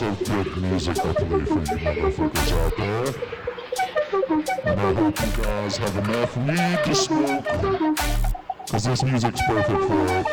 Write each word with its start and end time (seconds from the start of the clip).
lots 0.00 0.20
of 0.20 0.28
good 0.28 0.56
music 0.62 0.94
to 0.94 1.14
play 1.14 1.44
for 1.44 1.54
you 1.54 1.78
motherfuckers 1.78 2.52
out 2.52 2.76
there. 2.76 3.06
And 4.64 4.80
I 4.80 4.94
hope 4.94 5.20
you 5.20 5.42
guys 5.42 5.76
have 5.78 5.96
enough 5.96 6.36
weed 6.36 6.84
to 6.84 6.94
smoke. 6.94 7.44
Cause 8.70 8.84
this 8.84 9.02
music's 9.02 9.40
perfect 9.46 9.82
for 9.82 10.06
it. 10.06 10.26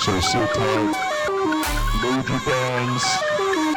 So 0.00 0.20
sit 0.20 0.48
tight, 0.54 0.92
load 2.02 2.28
your 2.28 2.40
bangs, 2.40 3.04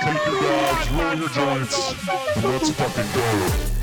take 0.01 0.25
your 0.25 0.41
dabs, 0.41 0.89
roll 0.91 1.15
your 1.15 1.29
joints, 1.29 1.93
and 2.35 2.45
let's 2.45 2.69
fucking 2.71 3.11
go. 3.13 3.74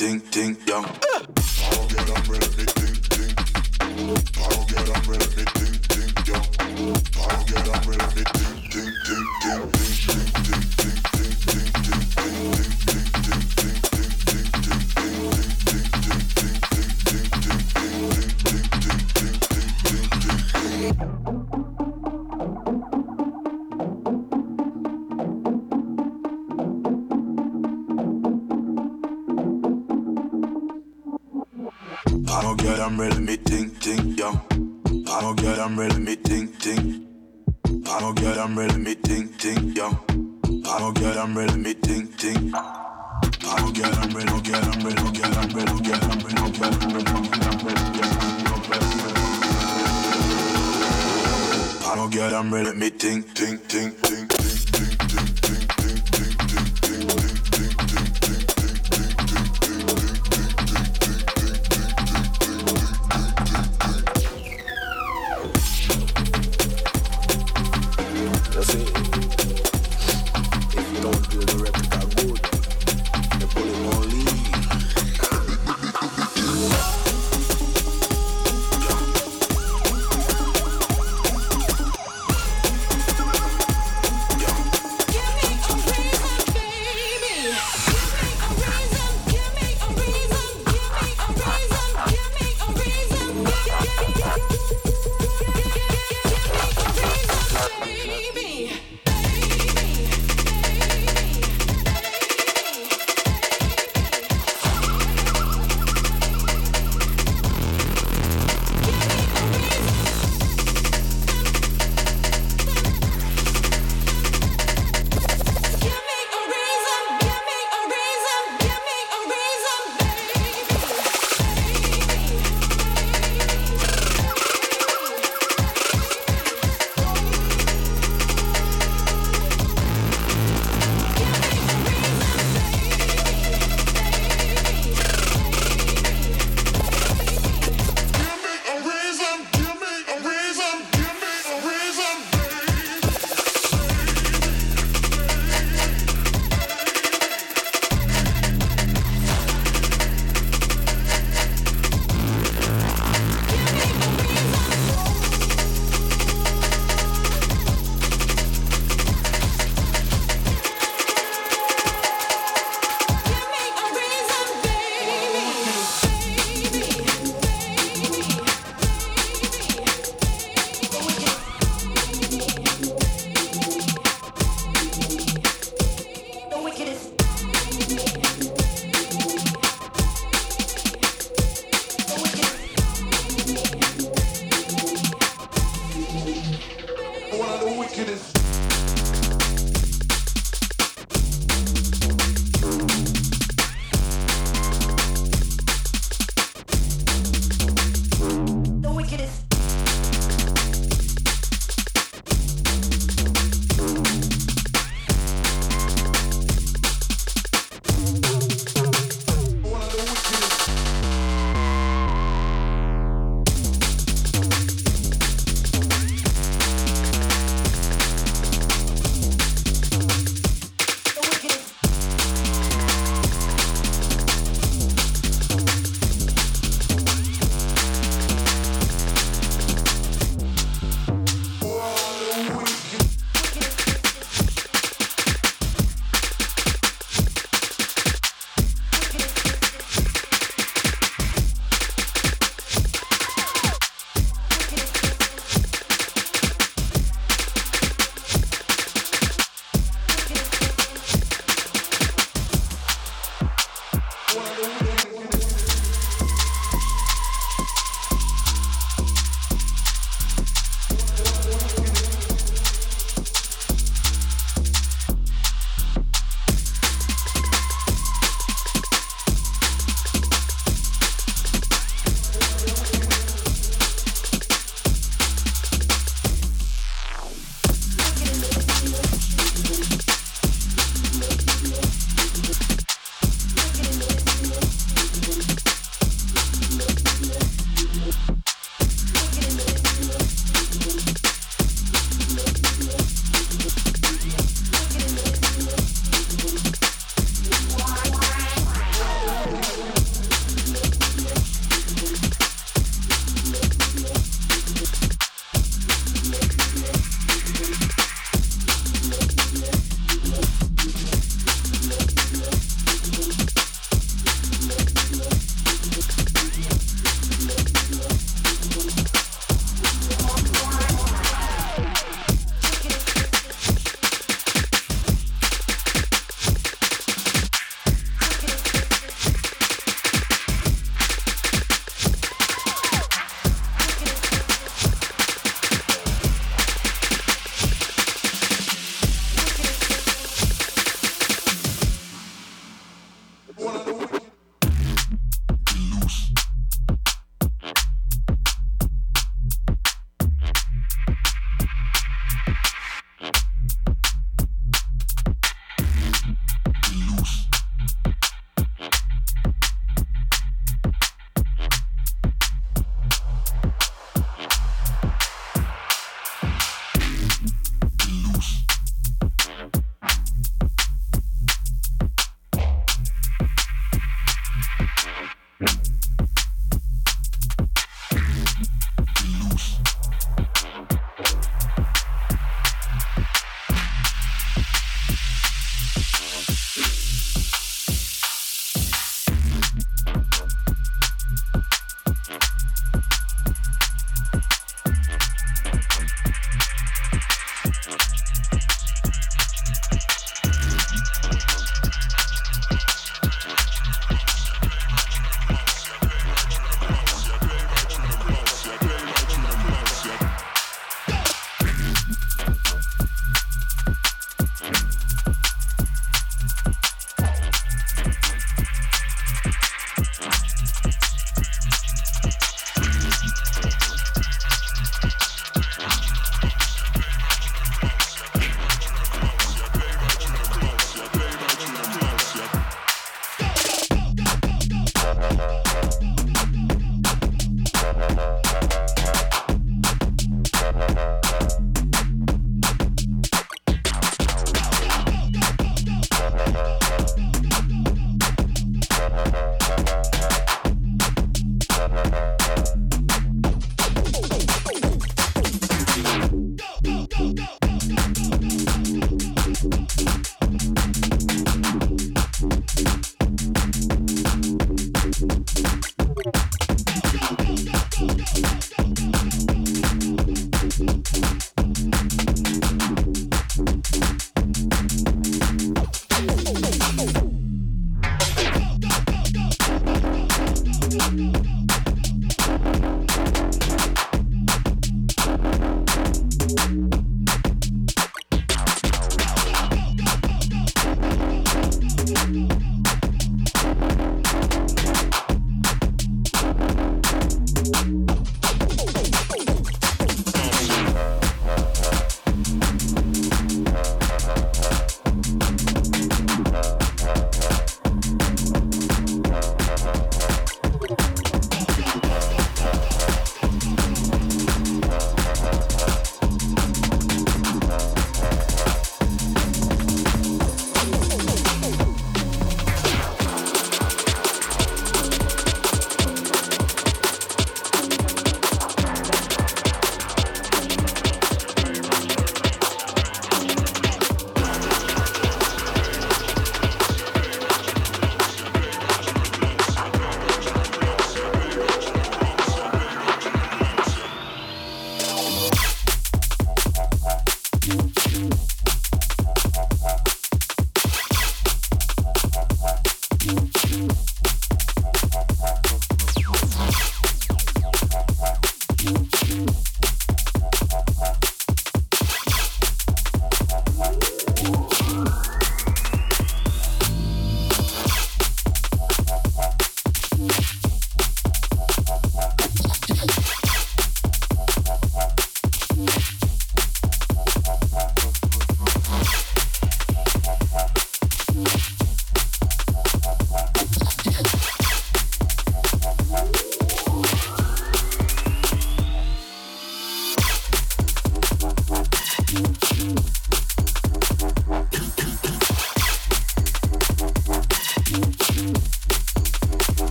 I'm 0.00 0.22
really 0.34 0.51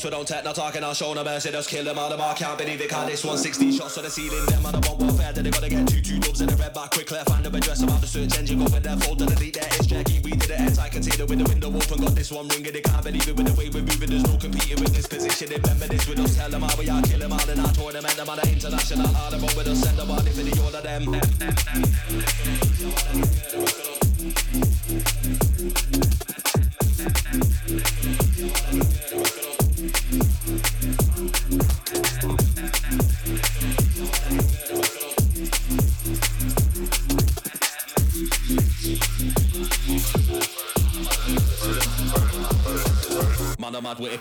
so 0.00 0.08
don't 0.08 0.26
take 0.26 0.44
no 0.44 0.52
talking, 0.52 0.82
I'll 0.82 0.94
show. 0.94 1.12
No 1.12 1.22
mercy, 1.22 1.50
just 1.50 1.68
kill 1.68 1.84
them 1.84 1.98
all 1.98 2.08
them, 2.08 2.20
I 2.20 2.32
can't 2.32 2.56
believe 2.56 2.80
it, 2.80 2.88
can't 2.88 3.06
this 3.06 3.22
160 3.22 3.72
shots 3.76 3.94
to 3.96 4.02
the 4.02 4.08
ceiling, 4.08 4.46
them 4.46 4.64
on 4.64 4.72
the 4.72 4.80
one 4.88 4.98
warfare, 4.98 5.32
they 5.32 5.50
gotta 5.50 5.68
get 5.68 5.86
two, 5.86 6.00
two 6.00 6.18
dubs 6.18 6.40
in 6.40 6.48
the 6.48 6.56
red 6.56 6.72
back, 6.72 6.90
quick, 6.90 7.08
find 7.08 7.44
them 7.44 7.54
address, 7.54 7.82
about 7.82 8.00
the 8.00 8.06
search 8.06 8.38
engine, 8.38 8.58
go 8.58 8.64
with 8.64 8.82
their 8.82 8.96
folder, 8.96 9.26
delete 9.26 9.54
their 9.54 9.66
it's 9.76 9.86
Jackie, 9.86 10.20
we 10.24 10.30
did 10.32 10.50
it, 10.50 10.78
I 10.78 10.88
can 10.88 11.02
see 11.02 11.10
the 11.16 11.26
the 11.26 11.44
window 11.44 11.68
open, 11.68 12.00
got 12.00 12.14
this 12.14 12.32
one 12.32 12.48
ringing, 12.48 12.72
they 12.72 12.80
can't 12.80 13.04
believe 13.04 13.28
it, 13.28 13.36
with 13.36 13.46
the 13.46 13.52
way 13.60 13.68
we're 13.68 13.82
moving, 13.84 14.08
there's 14.08 14.24
no 14.24 14.38
competing 14.38 14.80
with 14.80 14.94
this 14.94 15.06
position, 15.06 15.48
remember 15.52 15.86
this 15.86 16.08
with 16.08 16.20
us, 16.20 16.36
tell 16.36 16.50
them 16.50 16.62
how 16.62 16.76
we 16.78 16.88
are, 16.88 17.02
kill 17.02 17.20
them 17.20 17.32
all 17.32 17.50
in 17.50 17.60
our 17.60 17.72
tournament, 17.72 18.16
them 18.16 18.28
on 18.28 18.36
the 18.40 18.48
international, 18.48 19.16
all 19.16 19.30
them 19.30 19.42
with 19.42 19.68
us, 19.68 19.80
send 19.84 19.98
them 19.98 20.10
all, 20.10 20.24
if 20.24 20.36
the 20.36 20.56
order 20.64 20.80
them. 20.80 21.04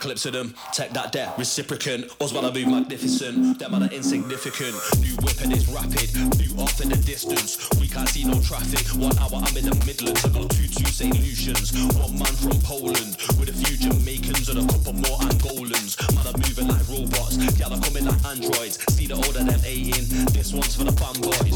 Eclipse 0.10 0.26
of 0.26 0.34
them. 0.34 0.56
Take 0.74 0.90
that 0.92 1.12
there, 1.12 1.28
reciprocant. 1.38 2.10
I 2.44 2.50
move 2.52 2.68
magnificent. 2.68 3.60
Them 3.60 3.76
are 3.76 3.94
insignificant. 3.94 4.74
New 5.06 5.16
weapon 5.22 5.52
is 5.52 5.70
rapid. 5.70 6.10
New 6.42 6.50
off 6.58 6.82
in 6.82 6.90
the 6.90 6.98
distance. 7.06 7.70
We 7.80 7.88
can't 7.88 8.10
see 8.10 8.24
no 8.24 8.42
traffic. 8.42 8.82
One 8.98 9.16
hour 9.20 9.38
I'm 9.38 9.56
in 9.56 9.70
the 9.70 9.78
Midlands. 9.86 10.26
I 10.26 10.30
got 10.30 10.50
two 10.50 10.66
two 10.66 10.90
St. 10.90 11.14
Lucians. 11.14 11.78
One 11.94 12.18
man 12.18 12.34
from 12.42 12.58
Poland. 12.66 13.22
With 13.38 13.54
a 13.54 13.54
few 13.54 13.78
Jamaicans 13.78 14.50
and 14.50 14.66
a 14.66 14.74
couple 14.74 14.94
more 14.94 15.20
Angolans. 15.30 15.94
Man 16.18 16.26
are 16.26 16.38
moving 16.42 16.68
like 16.74 16.90
robots. 16.90 17.38
Yeah, 17.60 17.70
they're 17.70 17.78
coming 17.78 18.06
like 18.10 18.26
androids. 18.26 18.82
See 18.90 19.06
the 19.06 19.14
older 19.14 19.46
them 19.46 19.62
18. 19.62 20.34
This 20.34 20.54
one's 20.58 20.74
for 20.74 20.86
the 20.86 20.96
fanboys. 20.98 21.54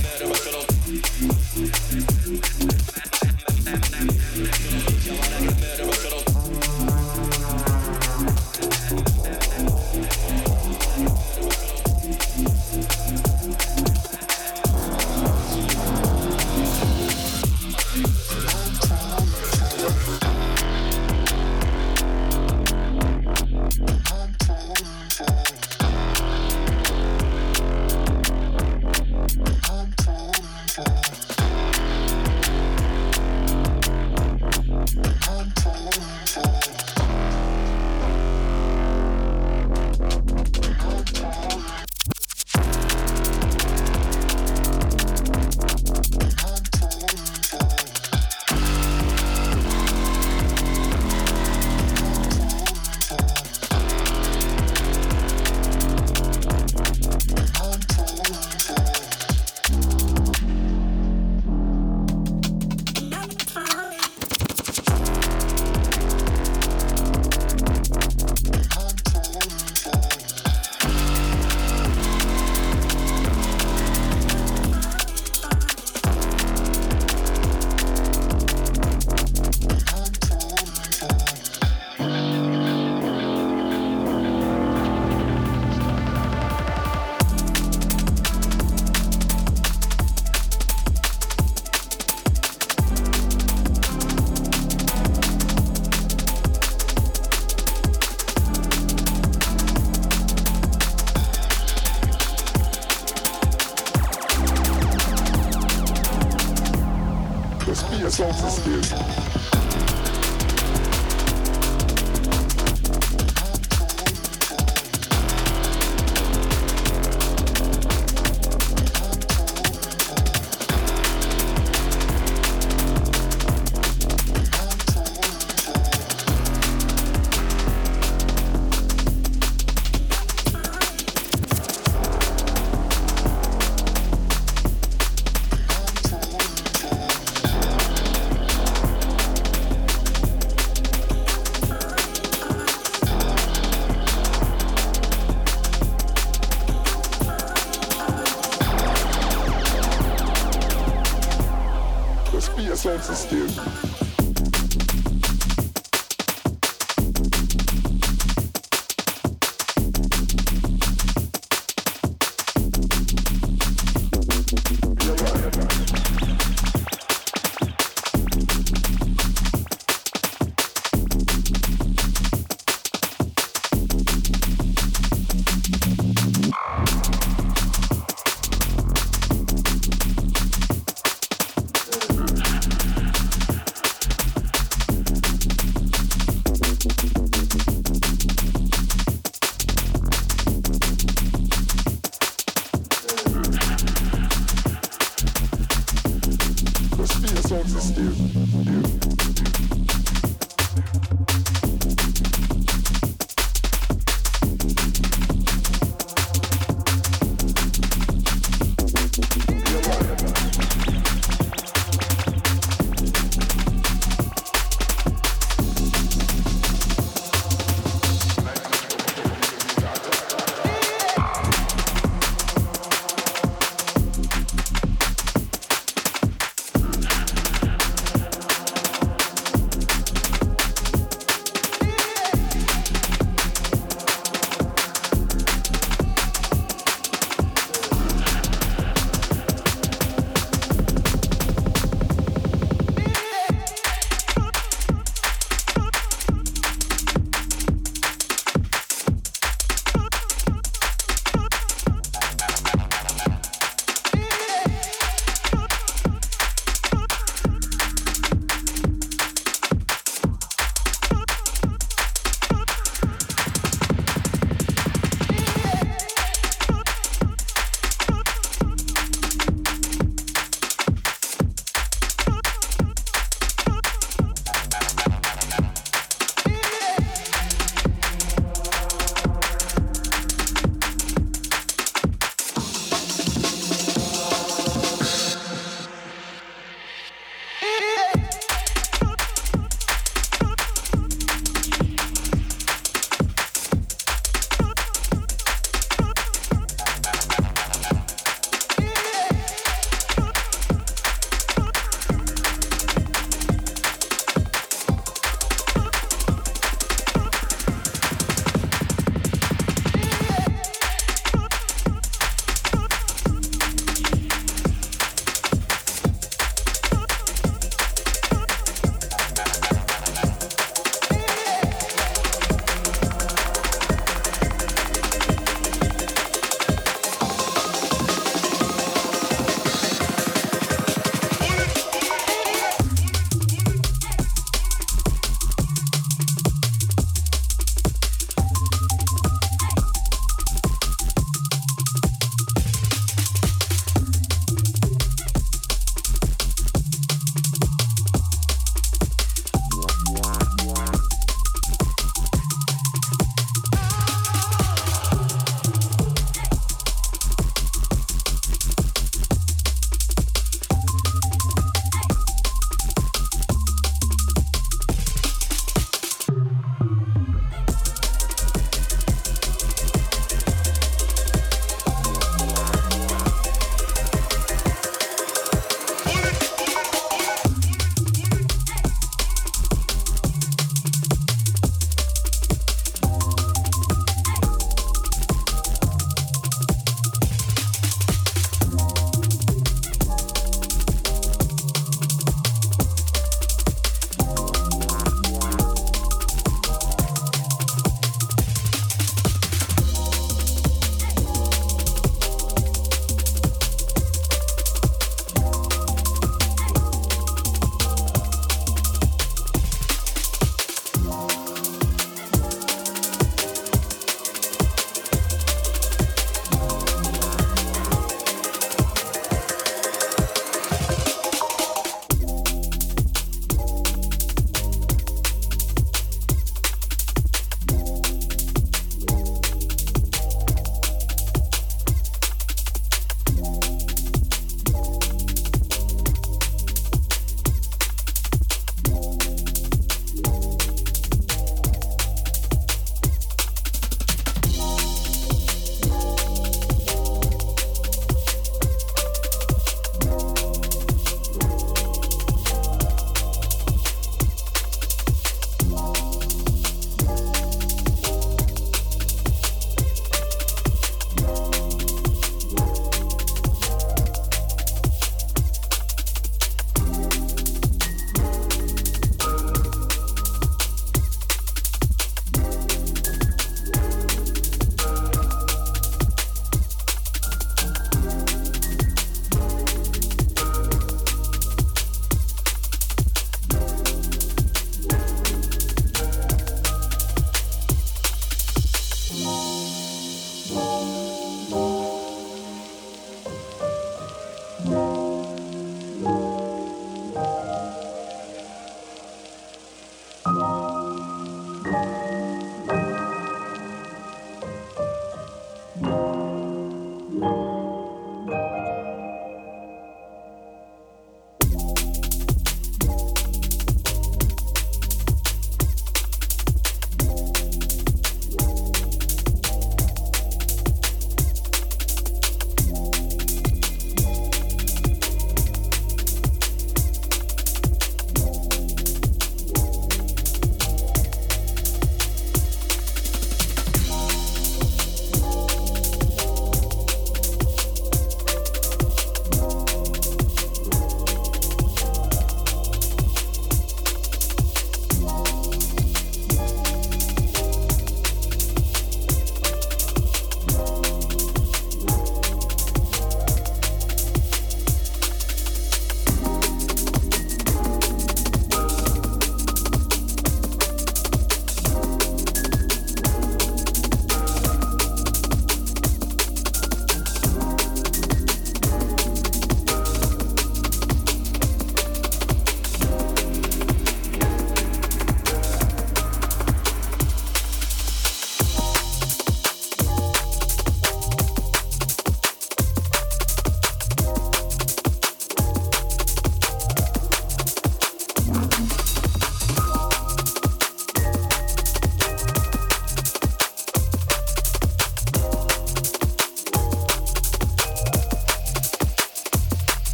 bass 0.00 0.51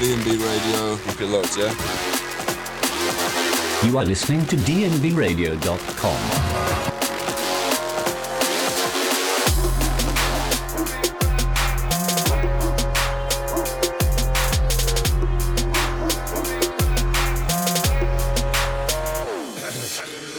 DNB 0.00 0.28
Radio. 0.40 0.96
Keep 0.96 1.20
it 1.20 1.26
locked, 1.26 1.58
yeah? 1.58 1.74
You 3.86 3.98
are 3.98 4.04
listening 4.06 4.46
to 4.46 4.56
dnbradio.com. 4.56 6.20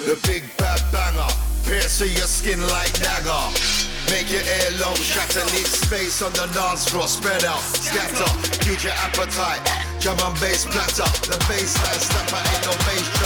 The 0.07 0.20
big 0.28 0.43
bad 0.57 0.82
banger, 0.91 1.30
piercing 1.66 2.14
your 2.14 2.26
skin 2.26 2.59
like 2.62 2.93
dagger. 2.99 3.51
Make 4.09 4.32
your 4.32 4.41
earlobe 4.41 4.97
shatter, 4.97 5.45
leave 5.55 5.68
space 5.68 6.24
on 6.24 6.34
the 6.34 6.47
dance 6.51 6.89
floor, 6.89 7.07
spread 7.07 7.45
out, 7.45 7.62
scatter, 7.62 8.61
feed 8.72 8.84
your 8.84 8.93
appetite. 8.93 9.61
Drum 9.99 10.17
and 10.19 10.39
bass 10.39 10.65
platter, 10.65 11.07
the 11.30 11.38
bass 11.47 11.76
line 11.84 11.99
stepper, 11.99 12.41
ain't 12.41 12.65
no 12.65 12.74
bass 12.88 13.20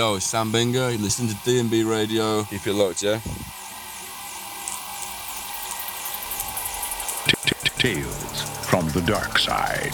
yo, 0.00 0.14
it's 0.14 0.24
Sam 0.24 0.50
Binga. 0.50 0.92
You 0.92 0.96
listen 0.96 1.28
to 1.28 1.34
DNB 1.34 1.84
Radio. 1.84 2.42
Keep 2.44 2.68
it 2.68 2.72
locked, 2.72 3.02
yeah? 3.02 3.20
Tales 7.76 8.42
from 8.66 8.88
the 8.92 9.02
dark 9.02 9.38
side. 9.38 9.92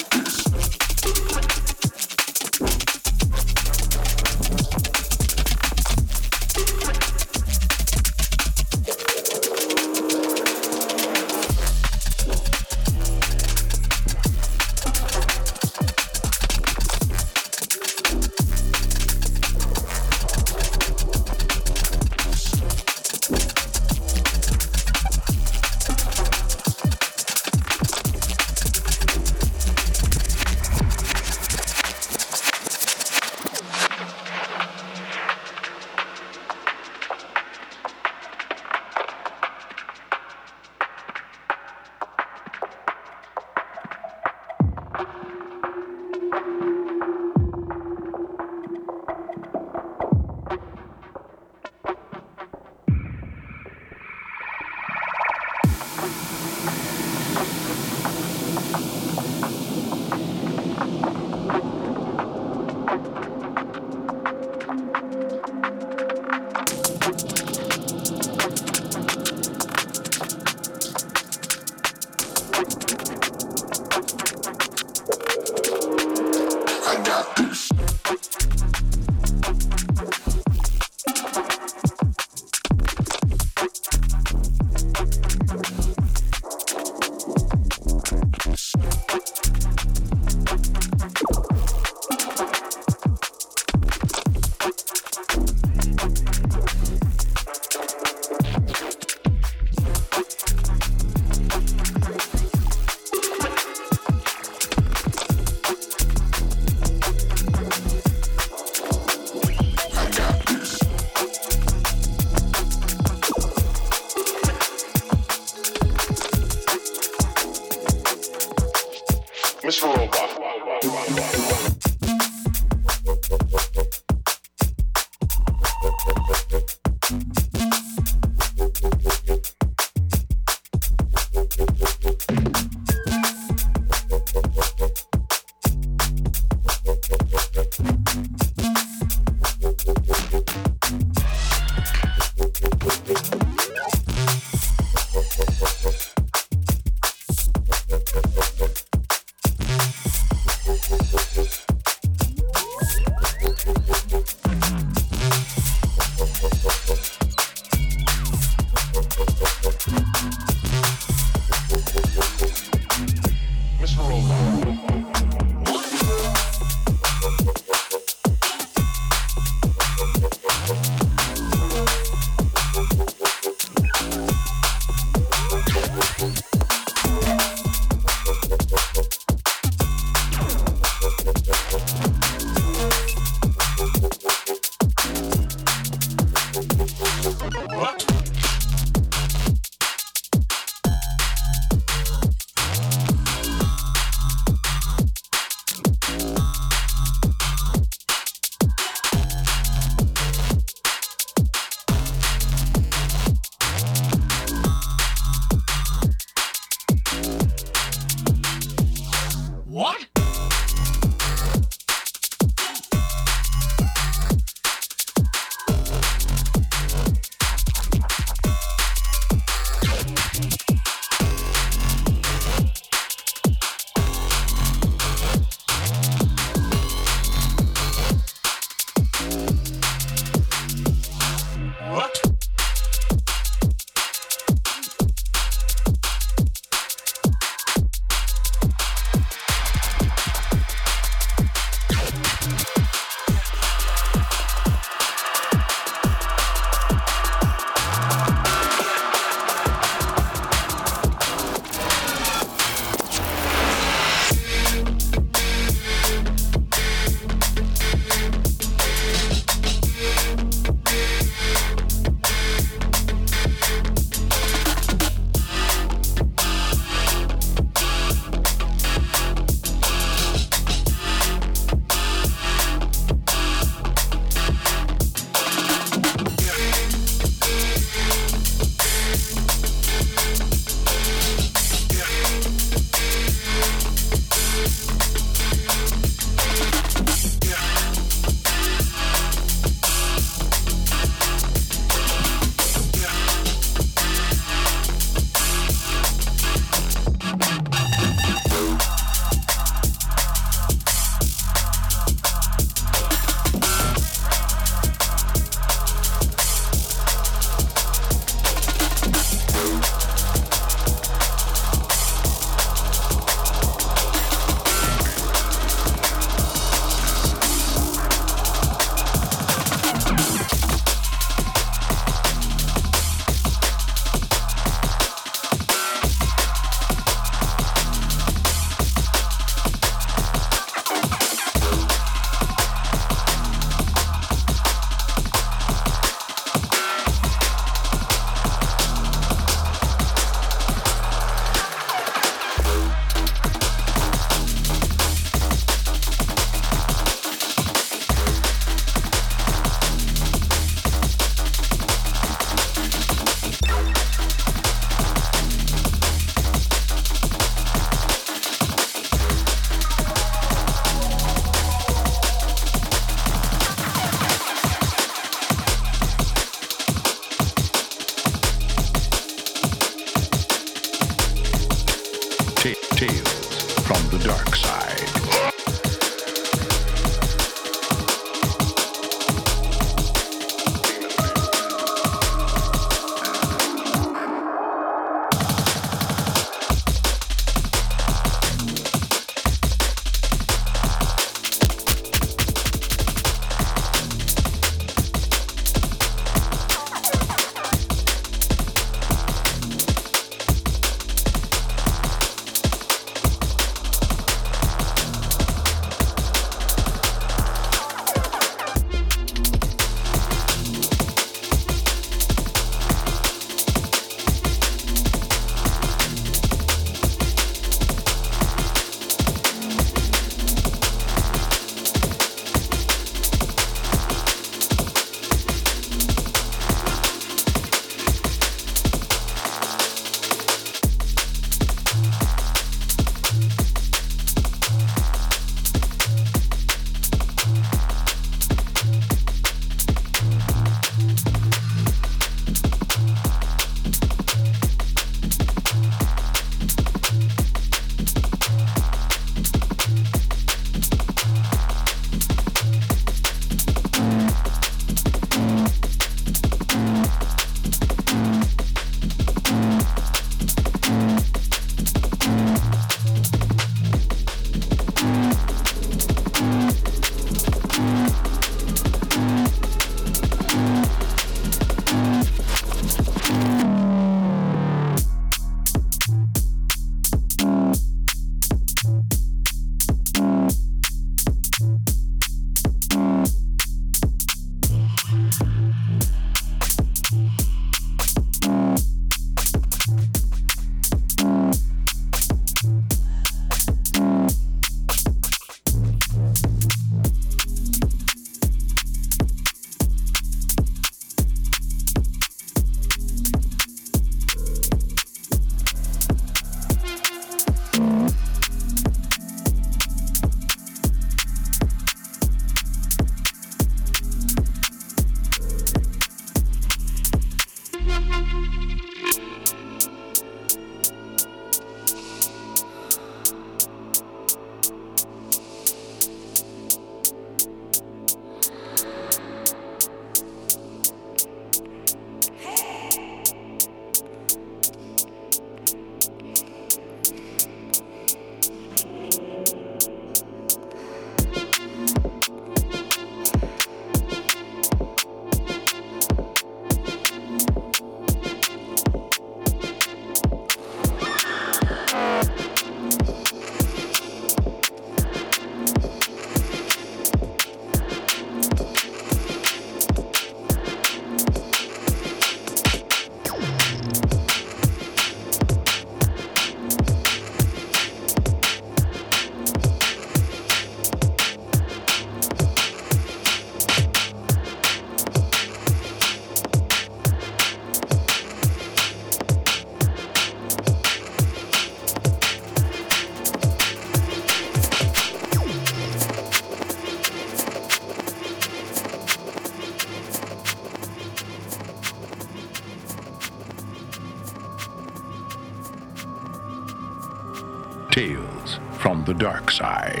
The 599.11 599.23
Dark 599.25 599.51
Side. 599.51 600.00